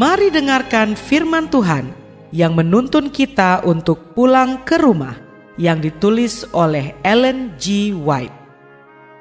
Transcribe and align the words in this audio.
Mari 0.00 0.32
dengarkan 0.32 0.96
firman 0.96 1.52
Tuhan 1.52 1.92
yang 2.32 2.56
menuntun 2.56 3.12
kita 3.12 3.60
untuk 3.68 4.16
pulang 4.16 4.64
ke 4.64 4.80
rumah 4.80 5.12
yang 5.60 5.76
ditulis 5.76 6.48
oleh 6.56 6.96
Ellen 7.04 7.52
G. 7.60 7.92
White. 7.92 8.32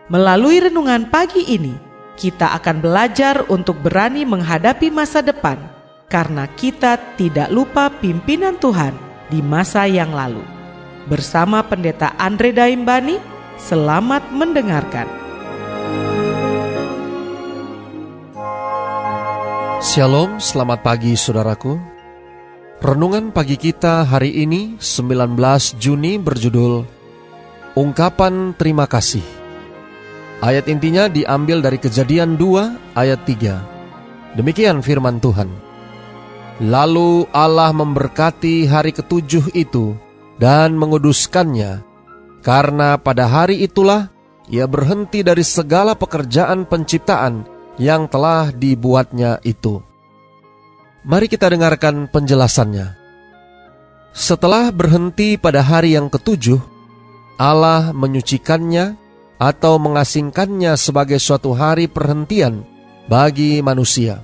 Melalui 0.08 0.64
renungan 0.64 1.12
pagi 1.12 1.44
ini, 1.52 1.76
kita 2.16 2.56
akan 2.56 2.80
belajar 2.80 3.44
untuk 3.52 3.76
berani 3.84 4.24
menghadapi 4.24 4.88
masa 4.88 5.20
depan 5.20 5.60
karena 6.08 6.48
kita 6.56 6.96
tidak 7.20 7.52
lupa 7.52 7.92
pimpinan 8.00 8.56
Tuhan 8.56 8.96
di 9.28 9.44
masa 9.44 9.84
yang 9.84 10.16
lalu. 10.16 10.48
Bersama 11.12 11.60
Pendeta 11.60 12.16
Andre 12.16 12.56
Daimbani, 12.56 13.20
selamat 13.60 14.32
mendengarkan. 14.32 15.19
Shalom, 20.00 20.40
selamat 20.40 20.80
pagi 20.80 21.12
saudaraku. 21.12 21.76
Renungan 22.80 23.36
pagi 23.36 23.60
kita 23.60 24.08
hari 24.08 24.32
ini 24.32 24.80
19 24.80 25.36
Juni 25.76 26.16
berjudul 26.16 26.88
Ungkapan 27.76 28.56
Terima 28.56 28.88
Kasih. 28.88 29.28
Ayat 30.40 30.72
intinya 30.72 31.12
diambil 31.12 31.60
dari 31.60 31.84
Kejadian 31.84 32.40
2 32.40 32.96
ayat 32.96 33.28
3. 33.28 34.40
Demikian 34.40 34.80
firman 34.80 35.20
Tuhan. 35.20 35.52
Lalu 36.64 37.28
Allah 37.36 37.76
memberkati 37.76 38.72
hari 38.72 38.96
ketujuh 38.96 39.52
itu 39.52 40.00
dan 40.40 40.80
menguduskannya, 40.80 41.84
karena 42.40 42.96
pada 42.96 43.28
hari 43.28 43.68
itulah 43.68 44.08
ia 44.48 44.64
berhenti 44.64 45.28
dari 45.28 45.44
segala 45.44 45.92
pekerjaan 45.92 46.64
penciptaan 46.64 47.44
yang 47.76 48.08
telah 48.08 48.56
dibuatnya 48.56 49.44
itu. 49.44 49.89
Mari 51.08 51.32
kita 51.32 51.48
dengarkan 51.48 52.12
penjelasannya. 52.12 52.92
Setelah 54.12 54.68
berhenti 54.76 55.40
pada 55.40 55.64
hari 55.64 55.96
yang 55.96 56.12
ketujuh, 56.12 56.60
Allah 57.40 57.96
menyucikannya 57.96 59.00
atau 59.40 59.80
mengasingkannya 59.80 60.76
sebagai 60.76 61.16
suatu 61.16 61.56
hari 61.56 61.88
perhentian 61.88 62.68
bagi 63.08 63.64
manusia. 63.64 64.20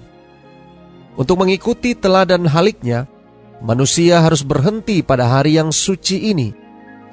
Untuk 1.15 1.39
mengikuti 1.39 1.95
teladan 1.95 2.43
haliknya, 2.43 3.07
manusia 3.63 4.19
harus 4.19 4.43
berhenti 4.43 4.99
pada 4.99 5.31
hari 5.31 5.55
yang 5.55 5.71
suci 5.71 6.27
ini, 6.27 6.51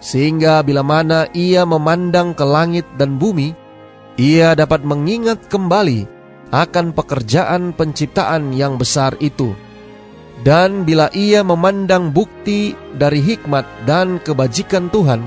sehingga 0.03 0.59
bila 0.67 0.83
mana 0.83 1.31
ia 1.31 1.63
memandang 1.63 2.35
ke 2.35 2.43
langit 2.43 2.83
dan 2.99 3.15
bumi, 3.15 3.55
ia 4.19 4.59
dapat 4.59 4.83
mengingat 4.83 5.47
kembali 5.47 6.22
akan 6.53 6.93
pekerjaan 6.93 7.73
penciptaan 7.73 8.53
yang 8.53 8.77
besar 8.77 9.17
itu. 9.19 9.57
Dan 10.45 10.85
bila 10.85 11.09
ia 11.17 11.41
memandang 11.41 12.13
bukti 12.13 12.77
dari 12.93 13.25
hikmat 13.25 13.89
dan 13.89 14.21
kebajikan 14.21 14.93
Tuhan, 14.93 15.25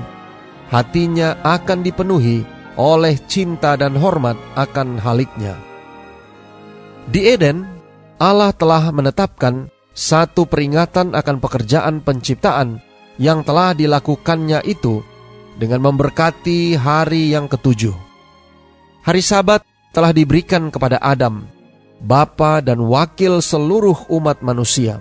hatinya 0.70 1.40
akan 1.42 1.82
dipenuhi 1.82 2.46
oleh 2.76 3.16
cinta 3.26 3.74
dan 3.74 3.96
hormat 3.98 4.36
akan 4.54 5.00
haliknya. 5.00 5.56
Di 7.08 7.32
Eden, 7.32 7.64
Allah 8.20 8.52
telah 8.52 8.92
menetapkan 8.92 9.72
satu 9.96 10.44
peringatan 10.44 11.16
akan 11.16 11.36
pekerjaan 11.40 12.04
penciptaan 12.04 12.84
yang 13.16 13.40
telah 13.40 13.72
dilakukannya 13.72 14.60
itu 14.68 15.00
dengan 15.56 15.80
memberkati 15.88 16.76
hari 16.76 17.32
yang 17.32 17.48
ketujuh. 17.48 17.96
Hari 19.08 19.22
Sabat 19.24 19.64
telah 19.96 20.12
diberikan 20.12 20.68
kepada 20.68 21.00
Adam, 21.00 21.48
bapa 22.04 22.60
dan 22.60 22.84
wakil 22.84 23.40
seluruh 23.40 23.96
umat 24.12 24.44
manusia. 24.44 25.00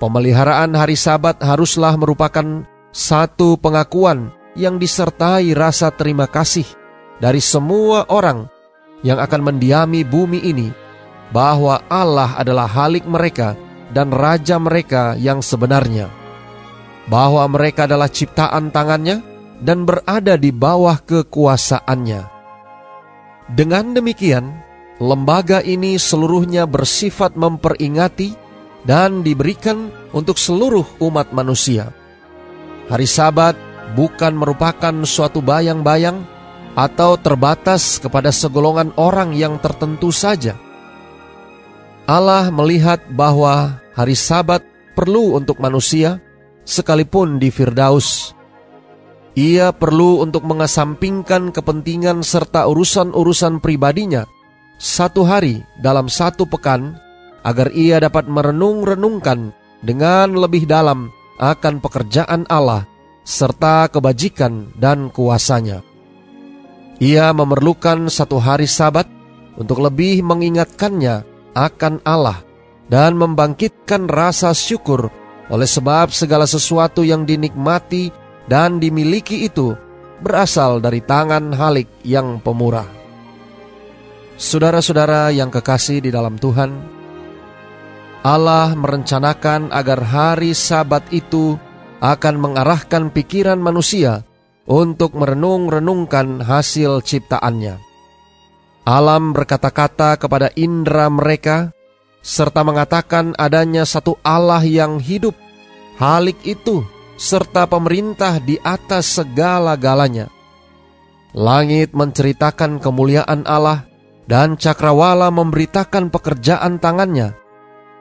Pemeliharaan 0.00 0.72
hari 0.72 0.96
Sabat 0.96 1.36
haruslah 1.44 1.92
merupakan 2.00 2.64
satu 2.88 3.60
pengakuan 3.60 4.32
yang 4.56 4.80
disertai 4.80 5.52
rasa 5.52 5.92
terima 5.92 6.24
kasih 6.24 6.64
dari 7.20 7.44
semua 7.44 8.08
orang 8.08 8.48
yang 9.04 9.20
akan 9.20 9.52
mendiami 9.52 10.08
bumi 10.08 10.40
ini, 10.40 10.72
bahwa 11.28 11.84
Allah 11.92 12.32
adalah 12.40 12.64
halik 12.64 13.04
mereka 13.04 13.60
dan 13.92 14.08
raja 14.08 14.56
mereka 14.56 15.20
yang 15.20 15.44
sebenarnya, 15.44 16.08
bahwa 17.12 17.44
mereka 17.44 17.84
adalah 17.84 18.08
ciptaan 18.08 18.72
tangannya 18.72 19.20
dan 19.60 19.84
berada 19.84 20.40
di 20.40 20.48
bawah 20.48 20.96
kekuasaannya 20.96 22.41
dengan 23.50 23.96
demikian, 23.96 24.62
lembaga 25.02 25.58
ini 25.58 25.98
seluruhnya 25.98 26.70
bersifat 26.70 27.34
memperingati 27.34 28.38
dan 28.86 29.26
diberikan 29.26 29.90
untuk 30.14 30.38
seluruh 30.38 30.86
umat 31.02 31.34
manusia. 31.34 31.90
Hari 32.86 33.08
Sabat 33.08 33.54
bukan 33.98 34.34
merupakan 34.38 34.94
suatu 35.02 35.42
bayang-bayang 35.42 36.22
atau 36.72 37.20
terbatas 37.20 38.00
kepada 38.00 38.32
segolongan 38.32 38.94
orang 38.96 39.34
yang 39.36 39.60
tertentu 39.60 40.10
saja. 40.14 40.56
Allah 42.08 42.50
melihat 42.50 42.98
bahwa 43.12 43.78
hari 43.94 44.18
Sabat 44.18 44.64
perlu 44.98 45.38
untuk 45.38 45.62
manusia, 45.62 46.18
sekalipun 46.66 47.38
di 47.38 47.50
Firdaus 47.50 48.34
ia 49.32 49.72
perlu 49.72 50.20
untuk 50.20 50.44
mengesampingkan 50.44 51.56
kepentingan 51.56 52.20
serta 52.20 52.68
urusan-urusan 52.68 53.64
pribadinya 53.64 54.28
satu 54.76 55.24
hari 55.24 55.64
dalam 55.80 56.10
satu 56.10 56.44
pekan 56.44 56.98
agar 57.46 57.72
ia 57.72 58.02
dapat 58.02 58.28
merenung-renungkan 58.28 59.54
dengan 59.80 60.36
lebih 60.36 60.68
dalam 60.68 61.08
akan 61.40 61.80
pekerjaan 61.80 62.44
Allah 62.46 62.86
serta 63.22 63.88
kebajikan 63.88 64.74
dan 64.76 65.08
kuasanya. 65.10 65.82
Ia 67.02 67.34
memerlukan 67.34 68.06
satu 68.10 68.38
hari 68.38 68.70
sabat 68.70 69.10
untuk 69.58 69.82
lebih 69.82 70.22
mengingatkannya 70.22 71.26
akan 71.56 71.98
Allah 72.06 72.42
dan 72.86 73.18
membangkitkan 73.18 74.06
rasa 74.06 74.54
syukur 74.54 75.10
oleh 75.50 75.66
sebab 75.66 76.14
segala 76.14 76.46
sesuatu 76.46 77.02
yang 77.02 77.26
dinikmati 77.26 78.21
dan 78.46 78.82
dimiliki 78.82 79.46
itu 79.46 79.74
berasal 80.22 80.78
dari 80.78 81.02
tangan 81.02 81.50
Halik 81.54 81.90
yang 82.06 82.38
pemurah. 82.38 82.86
Saudara-saudara 84.38 85.30
yang 85.30 85.50
kekasih 85.50 86.02
di 86.02 86.10
dalam 86.10 86.38
Tuhan, 86.38 86.70
Allah 88.22 88.74
merencanakan 88.78 89.74
agar 89.74 90.00
hari 90.06 90.54
Sabat 90.54 91.10
itu 91.10 91.58
akan 92.02 92.34
mengarahkan 92.38 93.10
pikiran 93.10 93.58
manusia 93.58 94.26
untuk 94.66 95.14
merenung-renungkan 95.18 96.42
hasil 96.42 97.02
ciptaannya. 97.02 97.78
Alam 98.82 99.30
berkata-kata 99.30 100.18
kepada 100.18 100.50
indera 100.58 101.06
mereka, 101.06 101.70
serta 102.22 102.66
mengatakan 102.66 103.34
adanya 103.38 103.86
satu 103.86 104.18
Allah 104.26 104.62
yang 104.66 104.98
hidup. 104.98 105.38
Halik 106.02 106.42
itu 106.42 106.82
serta 107.22 107.70
pemerintah 107.70 108.42
di 108.42 108.58
atas 108.58 109.22
segala-galanya. 109.22 110.26
Langit 111.30 111.94
menceritakan 111.94 112.82
kemuliaan 112.82 113.46
Allah, 113.46 113.86
dan 114.26 114.58
cakrawala 114.58 115.30
memberitakan 115.30 116.10
pekerjaan 116.10 116.82
tangannya. 116.82 117.38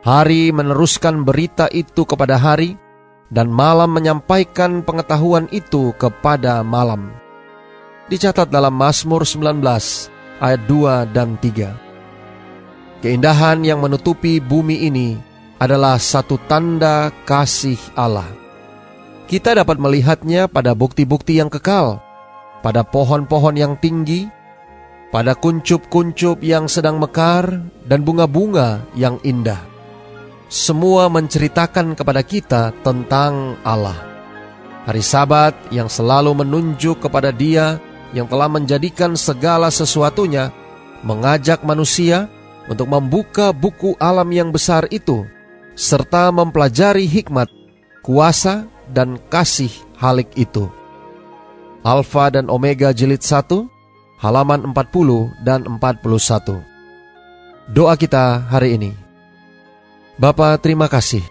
Hari 0.02 0.50
meneruskan 0.50 1.22
berita 1.22 1.70
itu 1.70 2.02
kepada 2.10 2.42
hari, 2.42 2.74
dan 3.30 3.54
malam 3.54 3.94
menyampaikan 3.94 4.82
pengetahuan 4.82 5.46
itu 5.54 5.94
kepada 6.02 6.66
malam. 6.66 7.14
Dicatat 8.10 8.50
dalam 8.50 8.74
Mazmur 8.74 9.22
19 9.22 9.62
ayat 10.42 10.62
2 10.66 11.06
dan 11.14 11.38
3. 11.38 13.06
Keindahan 13.06 13.62
yang 13.62 13.80
menutupi 13.86 14.42
bumi 14.42 14.90
ini 14.90 15.16
adalah 15.62 16.02
satu 16.02 16.42
tanda 16.50 17.14
kasih 17.24 17.78
Allah. 17.94 18.41
Kita 19.32 19.56
dapat 19.56 19.80
melihatnya 19.80 20.52
pada 20.52 20.76
bukti-bukti 20.76 21.40
yang 21.40 21.48
kekal, 21.48 22.04
pada 22.60 22.84
pohon-pohon 22.84 23.56
yang 23.56 23.80
tinggi, 23.80 24.28
pada 25.08 25.40
kuncup-kuncup 25.40 26.44
yang 26.44 26.68
sedang 26.68 27.00
mekar, 27.00 27.64
dan 27.88 28.04
bunga-bunga 28.04 28.84
yang 28.92 29.24
indah. 29.24 29.64
Semua 30.52 31.08
menceritakan 31.08 31.96
kepada 31.96 32.28
kita 32.28 32.76
tentang 32.84 33.56
Allah. 33.64 33.96
Hari 34.84 35.00
Sabat 35.00 35.56
yang 35.72 35.88
selalu 35.88 36.44
menunjuk 36.44 37.00
kepada 37.00 37.32
Dia 37.32 37.80
yang 38.12 38.28
telah 38.28 38.52
menjadikan 38.52 39.16
segala 39.16 39.72
sesuatunya, 39.72 40.52
mengajak 41.08 41.64
manusia 41.64 42.28
untuk 42.68 42.92
membuka 42.92 43.56
buku 43.56 43.96
alam 43.96 44.28
yang 44.36 44.52
besar 44.52 44.92
itu, 44.92 45.24
serta 45.72 46.36
mempelajari 46.36 47.08
hikmat, 47.08 47.48
kuasa, 48.02 48.68
dan 48.92 49.18
kasih 49.32 49.72
halik 49.98 50.30
itu. 50.36 50.68
Alfa 51.82 52.30
dan 52.30 52.52
Omega 52.52 52.94
jilid 52.94 53.26
1, 53.26 53.66
halaman 54.22 54.70
40 54.70 55.34
dan 55.42 55.66
41. 55.66 56.62
Doa 57.72 57.96
kita 57.98 58.46
hari 58.52 58.78
ini. 58.78 58.92
Bapa, 60.20 60.54
terima 60.62 60.86
kasih. 60.86 61.24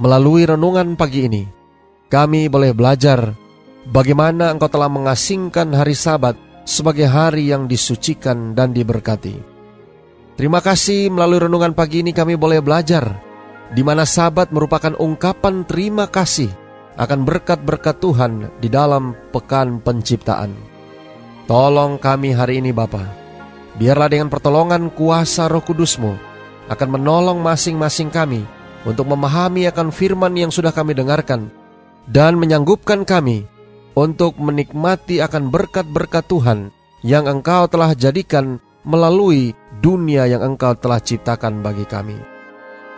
Melalui 0.00 0.48
renungan 0.48 0.96
pagi 0.98 1.28
ini, 1.28 1.44
kami 2.10 2.50
boleh 2.50 2.74
belajar 2.74 3.36
bagaimana 3.86 4.50
Engkau 4.50 4.66
telah 4.66 4.90
mengasingkan 4.90 5.70
hari 5.76 5.94
Sabat 5.94 6.34
sebagai 6.66 7.06
hari 7.06 7.52
yang 7.52 7.70
disucikan 7.70 8.56
dan 8.56 8.74
diberkati. 8.74 9.38
Terima 10.34 10.64
kasih 10.64 11.12
melalui 11.12 11.46
renungan 11.46 11.76
pagi 11.76 12.00
ini 12.00 12.16
kami 12.16 12.34
boleh 12.34 12.64
belajar 12.64 13.29
di 13.70 13.82
mana 13.86 14.02
Sabat 14.02 14.50
merupakan 14.50 14.94
ungkapan 14.98 15.62
terima 15.62 16.10
kasih 16.10 16.50
akan 16.98 17.22
berkat-berkat 17.22 18.02
Tuhan 18.02 18.50
di 18.58 18.68
dalam 18.68 19.14
pekan 19.30 19.78
penciptaan. 19.80 20.52
Tolong 21.46 21.98
kami 21.98 22.34
hari 22.34 22.62
ini 22.62 22.70
Bapa, 22.70 23.02
biarlah 23.78 24.10
dengan 24.10 24.30
pertolongan 24.30 24.90
kuasa 24.90 25.50
roh 25.50 25.62
kudusmu 25.62 26.14
akan 26.70 26.88
menolong 26.90 27.42
masing-masing 27.42 28.10
kami 28.10 28.46
untuk 28.86 29.06
memahami 29.10 29.66
akan 29.70 29.90
firman 29.90 30.34
yang 30.38 30.54
sudah 30.54 30.70
kami 30.70 30.94
dengarkan 30.94 31.50
dan 32.06 32.38
menyanggupkan 32.38 33.02
kami 33.02 33.46
untuk 33.94 34.38
menikmati 34.38 35.18
akan 35.18 35.50
berkat-berkat 35.50 36.24
Tuhan 36.30 36.70
yang 37.02 37.26
Engkau 37.26 37.66
telah 37.66 37.96
jadikan 37.96 38.62
melalui 38.86 39.52
dunia 39.82 40.30
yang 40.30 40.54
Engkau 40.54 40.76
telah 40.78 41.02
ciptakan 41.02 41.60
bagi 41.64 41.84
kami. 41.84 42.39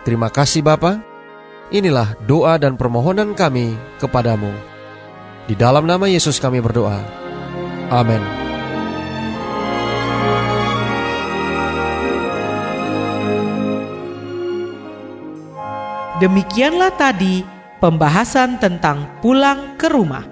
Terima 0.03 0.27
kasih 0.27 0.59
Bapa. 0.59 0.99
Inilah 1.71 2.19
doa 2.27 2.59
dan 2.59 2.75
permohonan 2.75 3.31
kami 3.31 3.73
kepadamu. 3.97 4.51
Di 5.47 5.55
dalam 5.55 5.87
nama 5.87 6.07
Yesus 6.11 6.39
kami 6.43 6.59
berdoa. 6.59 6.99
Amin. 7.87 8.19
Demikianlah 16.23 16.95
tadi 16.95 17.43
pembahasan 17.83 18.55
tentang 18.55 19.19
pulang 19.19 19.75
ke 19.75 19.91
rumah. 19.91 20.23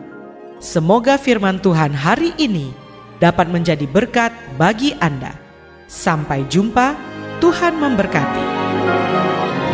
Semoga 0.62 1.20
firman 1.20 1.60
Tuhan 1.60 1.92
hari 1.92 2.32
ini 2.40 2.72
dapat 3.20 3.52
menjadi 3.52 3.84
berkat 3.90 4.32
bagi 4.56 4.96
Anda. 5.04 5.36
Sampai 5.92 6.48
jumpa, 6.48 6.96
Tuhan 7.44 7.76
memberkati. 7.76 8.61
あ! 8.74 9.71